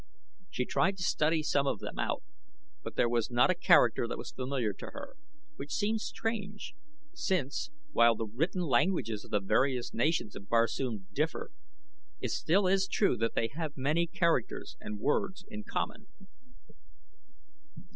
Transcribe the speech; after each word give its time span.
She 0.49 0.65
tried 0.65 0.97
to 0.97 1.03
study 1.03 1.43
some 1.43 1.67
of 1.67 1.77
them 1.77 1.99
out, 1.99 2.23
but 2.81 2.95
there 2.95 3.07
was 3.07 3.29
not 3.29 3.51
a 3.51 3.53
character 3.53 4.07
that 4.07 4.17
was 4.17 4.31
familiar 4.31 4.73
to 4.73 4.85
her, 4.87 5.15
which 5.57 5.71
seemed 5.71 6.01
strange, 6.01 6.73
since, 7.13 7.69
while 7.91 8.15
the 8.15 8.25
written 8.25 8.61
languages 8.63 9.23
of 9.23 9.29
the 9.29 9.39
various 9.39 9.93
nations 9.93 10.35
of 10.35 10.49
Barsoom 10.49 11.05
differ, 11.13 11.51
it 12.19 12.31
still 12.31 12.65
is 12.65 12.87
true 12.87 13.15
that 13.17 13.35
they 13.35 13.49
have 13.53 13.77
many 13.77 14.07
characters 14.07 14.75
and 14.79 14.97
words 14.99 15.45
in 15.49 15.65
common. 15.65 16.07